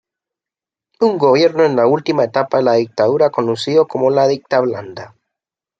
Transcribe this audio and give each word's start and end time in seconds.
Un 0.99 1.19
gobierno 1.19 1.63
en 1.63 1.75
la 1.75 1.85
última 1.85 2.23
etapa 2.23 2.57
de 2.57 2.63
la 2.63 2.73
dictadura 2.73 3.29
conocido 3.29 3.85
como 3.87 4.09
la 4.09 4.27
"dictablanda". 4.27 5.15